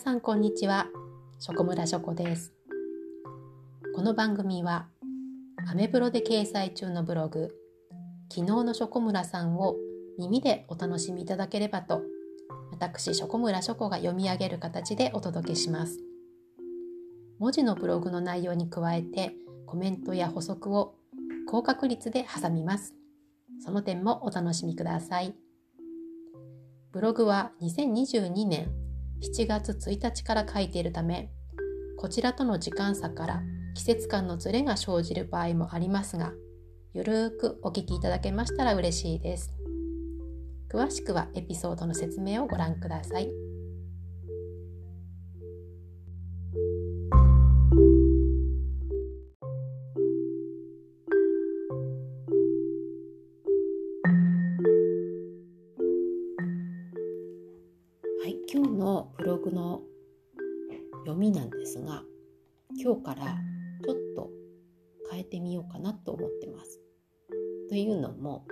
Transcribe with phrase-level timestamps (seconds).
[0.00, 0.86] さんこんにちは。
[1.40, 2.54] ショコムラショコです。
[3.94, 4.86] この番組は
[5.68, 7.54] アメブロで掲載中のブログ
[8.32, 9.76] 昨日のショコムラさんを
[10.18, 12.00] 耳でお楽しみいただければと
[12.70, 15.98] 私ショコムラショコが読み上げる形でお届けします。
[17.38, 19.34] 文字のブログの内容に加えて
[19.66, 20.94] コメントや補足を
[21.46, 22.94] 高確率で挟みます。
[23.62, 25.34] その点もお楽しみください。
[26.90, 28.79] ブログは2022年
[29.22, 31.30] 7月1日から書いているため
[31.98, 33.42] こちらとの時間差から
[33.74, 36.32] 季節感のズレが生じる場合もありますが
[36.94, 39.52] ゆるーくお聞きいただけましたら嬉しいです
[40.72, 43.49] 詳しくはエピソードの説明をご覧ください。
[63.00, 63.38] から
[63.84, 64.30] ちょっと
[65.10, 66.80] 変えてみようかなと思ってます。
[67.68, 68.46] というのも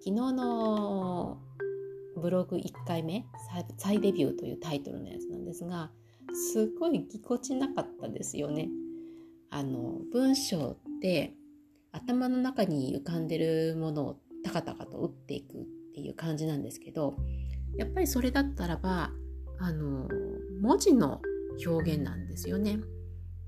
[0.00, 1.38] 昨日の
[2.16, 3.26] ブログ1回目
[3.78, 5.90] 「再デビュー」というタイトルのやつなんですが
[6.32, 8.68] すごいぎこちなかったですよね。
[9.50, 11.34] あの文章って
[11.92, 17.16] 頭の中に浮かんでるものをタカタカと打っていくっていう感じなんですけど
[17.76, 19.12] やっぱりそれだったらば
[19.58, 20.08] あの
[20.60, 21.20] 文字の
[21.64, 22.80] 表現なんですよね。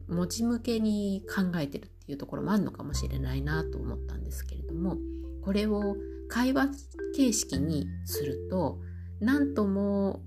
[0.08, 4.96] 文字向けに考えてるっていうところもあるのかもしれないなと思ったんですけれども
[5.42, 5.96] これを
[6.28, 6.68] 会話
[7.14, 8.78] 形式にすると
[9.20, 10.22] 何とも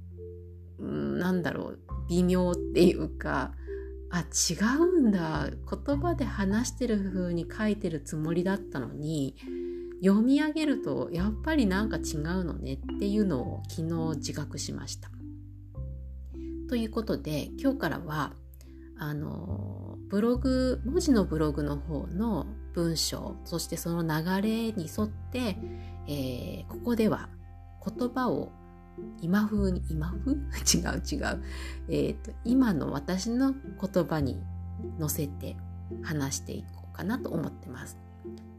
[0.80, 3.54] なんだろう微妙っていうか
[4.12, 9.36] あ違うんだ言葉で話してる風に書いてるつもりだったのに
[10.04, 15.10] 読み上げるとやっぱりなんか違うのねっていうのを昨日自覚しました。
[16.70, 18.34] ということで今日からは
[19.00, 25.58] あのブログ文字のブログの方の文章そしてその流れに沿って、
[26.08, 27.30] えー、ここでは
[27.86, 28.52] 言葉を
[29.22, 30.36] 今風に今風？
[30.78, 31.44] 違う違う、
[31.88, 34.42] えーと、今の私の言葉に
[35.00, 35.56] 乗せて
[36.02, 37.98] 話していこうかなと思ってます。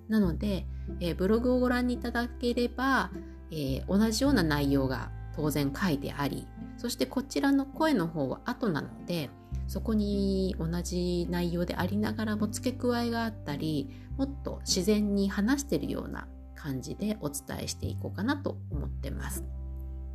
[0.08, 0.66] なので、
[0.98, 3.10] えー、ブログをご覧にいただければ、
[3.50, 6.46] えー、同じような内容が当然書いてあり
[6.76, 9.30] そしてこちらの声の方は後なので
[9.70, 16.26] そこに同じ内容でありながらも付け加えがあったりもっと自然に話してるような
[16.56, 19.44] 感じでお伝えしていこうかなと思ってます。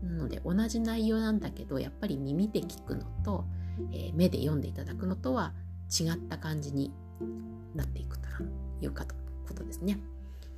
[0.03, 3.45] なので同じ内容なんだけどやっぱり耳で聞くのと、
[3.93, 5.53] えー、目で読んでいただくのとは
[5.89, 6.91] 違った感じに
[7.73, 8.27] なっていくと
[8.81, 9.15] いうかと
[9.47, 9.97] ことですね。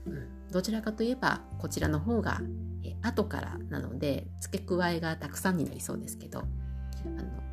[0.08, 2.42] うん、どちらかといえばこちらの方が
[2.84, 6.46] え後からなので付け加えがたくさんになりそうですけど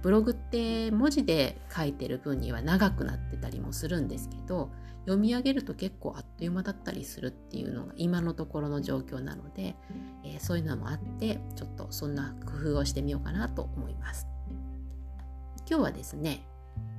[0.05, 4.71] ブログって文字で書いてる分には長くなってたりもするんですけど
[5.07, 9.75] 読み上げると結構あっという間だったりするっていうのが今のところの状況なので、
[10.23, 14.27] えー、そういうのもあってちょっとそんな工夫をしてみようかなと思います。
[15.67, 16.47] 今日はですね、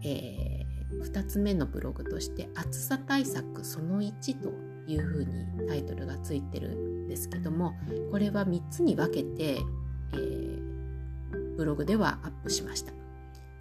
[0.03, 4.49] えー、2つ目のブログとして暑さ対策その1と
[4.87, 7.75] いうふうにタイトルがついてるんですけども
[8.11, 9.61] これは3つに分けて、
[10.13, 10.64] えー、
[11.55, 12.93] ブログではアップしました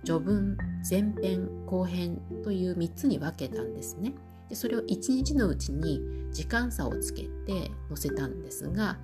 [0.04, 4.14] 序文前編後編という3つに分けたんですね
[4.48, 6.00] でそれを1日のうちに
[6.32, 8.98] 時間差をつけて載せたんですが、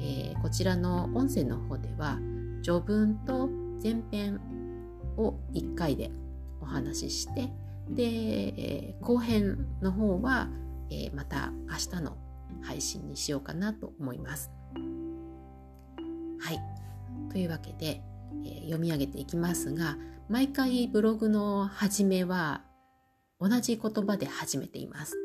[0.00, 2.18] えー、こちらの音声の方では
[2.62, 3.48] 序文と
[3.82, 4.40] 前編
[5.16, 6.10] を1回で
[6.60, 7.52] お話しして
[7.90, 10.48] で、えー、後編の方は
[10.90, 12.16] えー、また明日の
[12.62, 14.50] 配信にしようかなと思います。
[16.40, 16.60] はい。
[17.30, 18.02] というわけで、
[18.44, 19.96] え、読み上げていきますが、
[20.28, 22.62] 毎回ブログの始めは
[23.38, 25.16] 同じ言葉で始めています。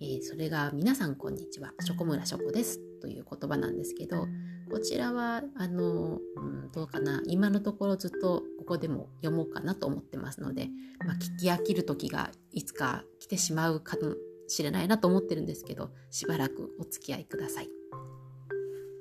[0.00, 4.26] えー、それが皆さんこんにちは、ショコムラショコですという言葉なんですけど、
[4.70, 10.68] こちらは、あの、うん、どうかな、今のところずっとここでも読もうかなと思ってますので、
[11.04, 14.14] まあ、聞き飽きる時がいつか来てしまうかも
[14.46, 17.68] しれないなと思ってるんですけど、しばらくお付き合いください。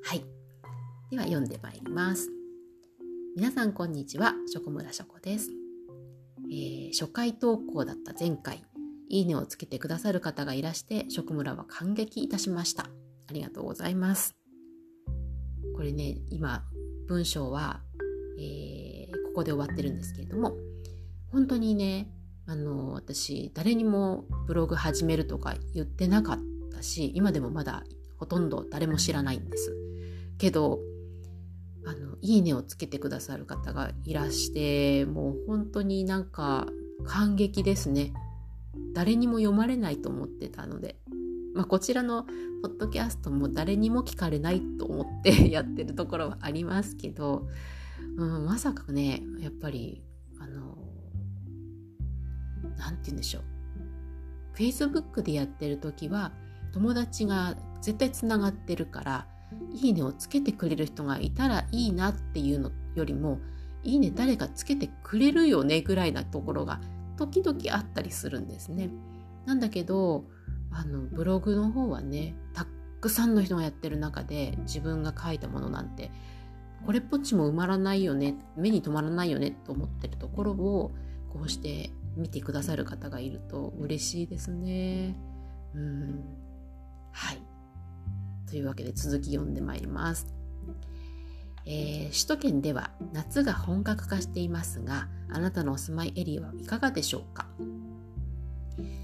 [0.03, 0.25] はい。
[1.11, 2.38] では読んでまいります。
[3.35, 5.49] 皆さんこんにちは、ショコムラショコです。
[6.51, 8.63] えー、初回投稿だった前回、
[9.09, 12.83] いいねをつけてくださる方がいらして、食村は感激いたしました。
[12.83, 14.35] ありがとうございます。
[15.75, 16.63] これね、今、
[17.07, 17.81] 文章は、
[18.39, 20.57] えー、ここで終わってるんですけれども、
[21.31, 22.09] 本当にね、
[22.49, 26.39] あの私誰にもブログ始めるとか言ってなかっ
[26.73, 27.83] たし今でもまだ
[28.17, 29.71] ほとんど誰も知らないんです
[30.39, 30.79] けど
[32.21, 36.67] いいねをつけてくださる方がいらしてもう本当になんか
[37.05, 38.13] 感激ですね。
[38.93, 40.97] 誰にも読まれないと思ってたので、
[41.53, 42.23] まあ、こちらの
[42.61, 47.47] ポッドキャストも誰にも聞かれないと思って やってるところはありますけど、
[48.17, 50.03] うん、まさかねやっぱり
[50.39, 50.77] あの
[52.77, 53.43] 何て言うんでしょう。
[54.55, 56.33] Facebook でやってる時は
[56.73, 59.27] 友達が絶対つながってるから
[59.73, 63.39] いいねをつけてくれる人がいたらいいなっていうのよりも
[63.83, 66.81] いいね誰かつけてくれるよねぐらいなところが
[67.17, 68.89] 時々あったりするんですね。
[69.45, 70.25] なんだけど
[70.71, 72.67] あのブログの方はねた
[73.01, 76.11] くさんの人がやってる中で自分が書いたものなんて
[76.85, 80.91] これっぽっちも埋まらないよね目に留まらないよねと思ってるところを
[81.29, 85.15] こうして見てくださる方がいると嬉しいですね。
[85.73, 86.23] うん
[87.11, 87.48] はい
[88.49, 90.27] というわけで続き読んでまいります。
[91.65, 97.47] えー、首都圏では夏が本格化していますがあなたのお住まいエリアはいかがでしょうか？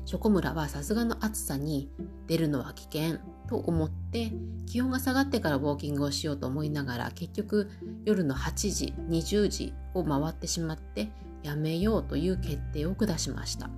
[0.06, 1.90] ショコムラはさすがの暑さに
[2.28, 4.32] 出るのは危険と思って
[4.66, 7.70] 気温が下がってからウォーキングをしようと思いながら結局
[8.06, 11.10] 夜の8時20時を回ってしまって
[11.44, 13.70] やめようという決定を下しました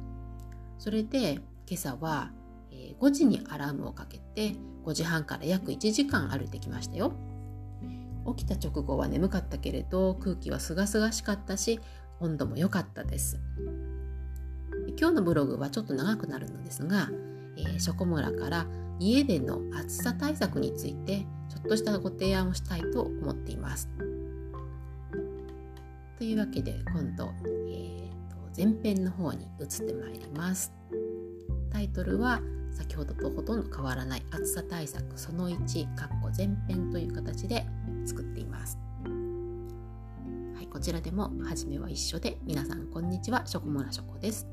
[0.77, 2.31] それで今朝は
[2.99, 7.13] 5時にアラームをかけて5時半から約1時間歩いてきましたよ。
[8.35, 11.79] 起きた直後は眠かったけれど空気はすがすがしかったし
[12.19, 13.39] 温度も良かったです。
[14.99, 17.09] 今日のブログはちょっと長くなるのですが、
[17.57, 18.65] えー、ショコムラから
[18.99, 23.89] 家での暑さ対策についてちょっとしたご提案をしたいと思っています。
[26.17, 30.73] というわけで今度、えーと、前編の方に移ってまいります。
[31.71, 37.65] タイトルは先ほどとほとんど変わらない暑さ対策その1かっこ前編という形で
[38.05, 38.77] 作っています。
[40.55, 44.47] はい、こちらでも初めは一緒で皆さんこんにちはショコモラショコです、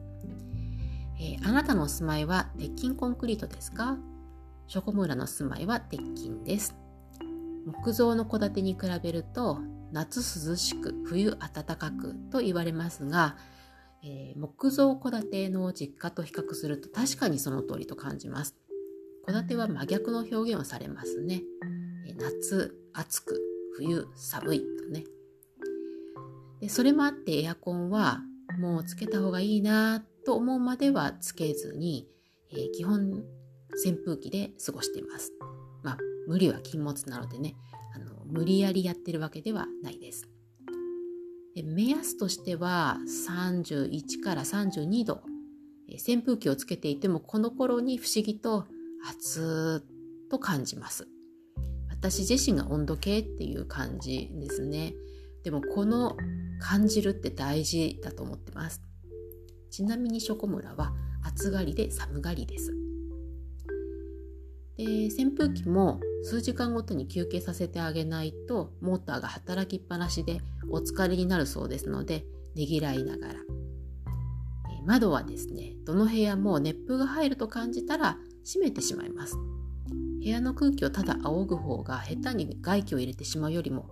[1.18, 3.96] えー、あなたのお住まいは鉄筋コンクリートですか？
[4.66, 6.74] ショコムラの住まいは鉄筋です。
[7.66, 9.58] 木造の戸建てに比べると
[9.92, 13.36] 夏涼しく冬暖かくと言われますが、
[14.06, 18.54] えー、木造戸建ての実家と比較すると確かにその通りと感じます。
[19.26, 21.42] 戸建ては真逆の表現をされますね。
[22.18, 23.40] 夏暑く
[23.76, 25.04] 冬寒いとね。
[26.60, 28.20] でそれもあってエアコンは
[28.58, 32.06] もうつけた方がいいなと思うまではつけずに、
[32.50, 33.24] えー、基本
[33.84, 35.32] 扇風機で過ごしています。
[35.82, 35.98] まあ
[36.28, 37.56] 無理は禁物なのでね
[37.94, 40.22] あの無理やりやってるわけではないです。
[40.22, 40.28] で
[41.62, 42.98] 目安としては
[43.30, 45.22] 31から32度。
[45.88, 48.64] 扇風機をつけていてもこの頃に不思議と
[49.08, 49.84] 暑
[50.30, 51.06] と感じます。
[51.90, 54.94] 私自身が温度計っていう感じですね。
[55.44, 56.16] でもこの
[56.60, 58.82] 感じるって大事だと思ってます。
[59.70, 60.92] ちなみにショコムラは
[61.22, 62.83] 暑がりで寒がりです。
[64.76, 70.40] で扇風機も数時間ごとに休憩させてあげないとモーターが働きっぱなしで
[70.70, 72.24] お疲れになるそうですので
[72.56, 73.34] ねぎらいながら。
[74.86, 79.36] 窓はですねどの部屋も熱風が入ると感じたら閉めてしまいます。
[79.86, 83.88] 部屋の空気をただ仰ぐ方が下手に外気を入れてしまうよりも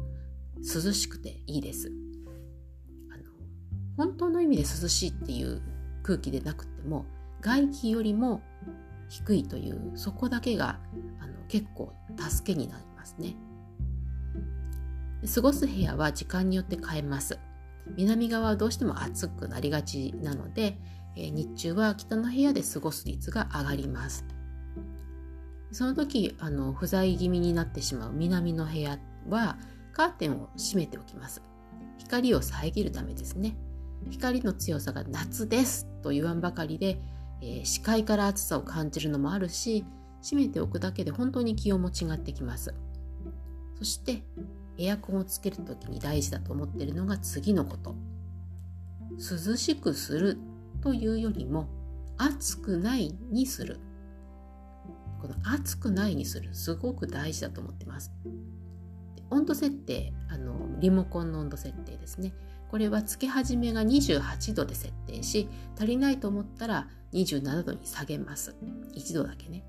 [0.59, 1.93] 涼しくていいです。
[3.11, 3.25] あの
[3.97, 5.63] 本当の意味で涼しいっていう
[6.03, 7.07] 空気でなくても
[7.41, 8.43] 外気よりも
[9.13, 10.79] 低いというそこだけが
[11.21, 13.37] あの結構助けになりますね。
[15.35, 17.39] 過ごす部屋は時間によって変えます。
[17.95, 20.79] 南側はどうしても暑くなりがちなので、
[21.15, 24.25] え日中は北の部屋で過ごす率が上がります。
[25.73, 29.59] その時あの不在気味になってしまう南の部屋は
[29.93, 31.43] カーテンを閉めておきます。
[31.99, 33.59] 光を遮るためですね。
[34.09, 36.99] 光の強さが夏ですと言わんばかりで、
[37.43, 39.85] えー、視界から暑さを感じるのもあるし
[40.23, 42.75] 閉めておくだけで本当に気温も違ってきます。
[43.77, 44.23] そして
[44.79, 47.97] エアコンをつける時に大事だと思っているのが次のこと。
[49.19, 50.39] 涼しくする
[50.81, 51.69] というよりも
[52.17, 53.81] 暑くないにする。
[55.21, 58.13] この熱くないにするすごく大事だと思ってます。
[59.31, 62.33] 温度設定あのリモコンの温度設定ですね。
[62.73, 68.57] これはつけ始めが28度で設定し足りないと思ったら27度に下げます。
[68.97, 69.63] 1度だけね。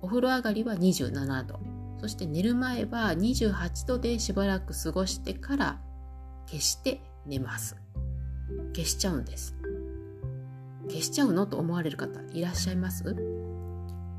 [0.00, 1.60] お風呂上がりは27度。
[2.00, 5.80] そして寝る前は28度でしばらく過ごしてから
[6.46, 7.76] 消して寝ます。
[8.74, 9.54] 消しちゃうんです。
[10.88, 13.04] 消しちゃうのと思われる方いらっしゃいます？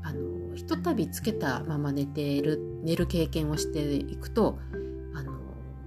[0.04, 4.60] あのひとたびつけたまま寝ている寝る経験をしていくと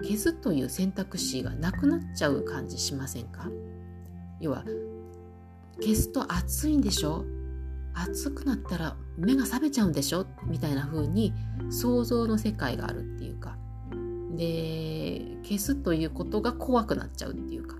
[0.01, 3.49] 消すという選択肢がなくなっちゃう感じしませんか？
[4.39, 4.63] 要は
[5.81, 7.25] 消すと暑いんでしょ？
[7.93, 10.25] 暑くなったら目が覚めちゃうんでしょ？
[10.45, 11.33] みたいな風に
[11.69, 13.57] 想像の世界があるっていうか。
[14.35, 17.75] で消すということが怖くなっちゃうっていうか。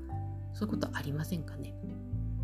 [0.54, 1.74] そういうことありませんかね？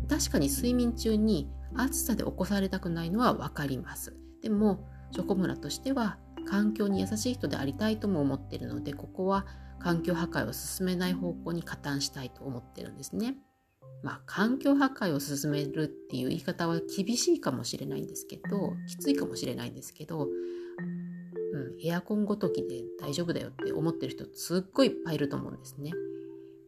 [0.08, 4.16] 確かに睡眠中に暑さで起こされたくないのは分かります。
[4.40, 6.16] でもチョコムラとしては
[6.48, 9.44] 環境に優しい人でありたいとも思ってるのでここは
[9.78, 13.36] 環境破壊を進めない方向に加担したいと思ってるんですね。
[14.02, 20.28] まあ環境破壊を進めるっていう言い方は厳しいかもしれないんですけどきついかもしれないんですけど、うん、
[21.82, 25.92] エアコンごときで大丈夫だよって思ってる人すっごいいっぱいいると思うんですね。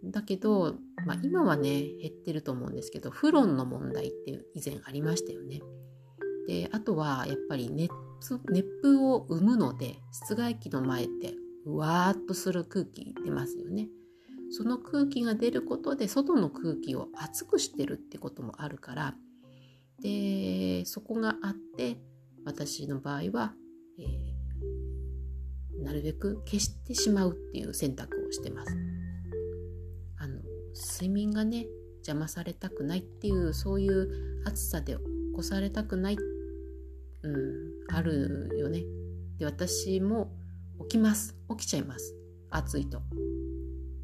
[0.05, 5.61] だけど、まあ、今はね減ってると思うんですけどフロンの問題って以前ありましたよね。
[6.47, 7.93] であとはやっぱり熱
[8.51, 11.35] 熱風を生むので室外機の前って
[11.67, 13.89] わーっとする空気出ますよね。
[14.51, 19.15] その空気が出ることで外の空気を熱くしてるってこともあるから
[20.01, 21.99] でそこがあって
[22.45, 23.53] 私の場合は、
[23.99, 28.75] えー、なるべく消してしまうっていう選択をしてます。
[30.19, 30.41] あの
[30.75, 31.67] 睡眠がね
[31.99, 35.01] 邪魔されたくないっていうそういう暑さで起
[35.35, 36.17] こされたくない、
[37.23, 38.85] うん、あるよね。
[39.37, 40.33] で私も
[40.83, 42.15] 起きます起きちゃいます
[42.51, 43.03] 暑いと。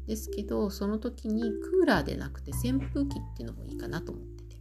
[0.07, 4.57] ですけどその時にクーラーでなくて扇風機っていうのもいいかなと思ってて、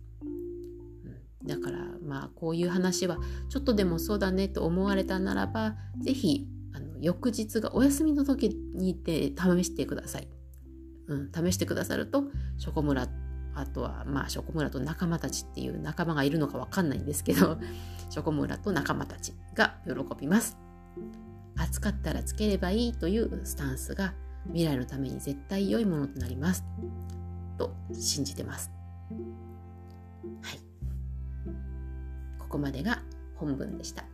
[1.42, 3.18] うん、だからまあこういう話は
[3.50, 10.28] ちょっとでもそうだねと思われたならば是非あの翌日がお休みの時にて試してください。
[11.06, 12.24] うん、試してくださると
[12.56, 13.06] ショコムラ
[13.54, 17.58] あとはまあショコムラと仲間たちっていう仲間がいるのかわかんないんですけど
[18.08, 20.56] ショコムラと仲間たちが喜びます。
[21.56, 24.14] 暑かったらつければいいというスタンスが
[24.46, 26.64] 未来のために絶対良いものとなります。
[27.56, 28.70] と信じてます。
[30.42, 30.58] はい。
[32.38, 33.02] ここまでが
[33.36, 34.04] 本文でした。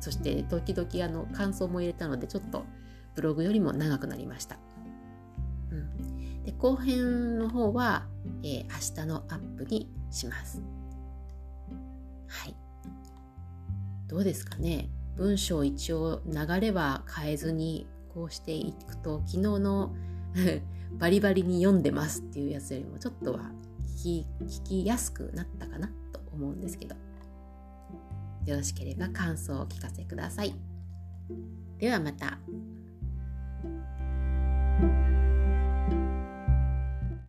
[0.00, 2.64] そして時々あの感想も入れたのでちょっと
[3.14, 4.56] ブログよりも長くなりました、
[5.70, 8.06] うん、で後編の方は、
[8.42, 10.60] えー、明日のアップにします。
[12.26, 12.56] はい。
[14.08, 14.88] どうですかね？
[15.16, 19.94] 文章一応流れは変えずにこうしていくと昨日の
[20.98, 23.50] バリバリに読んでますっていうやつよりもちょっとは
[24.00, 26.94] 聞き聞きやすくなったかなと思うんですけど
[28.46, 30.54] よろしければ感想をお聞かせください。
[31.78, 32.38] ではまた。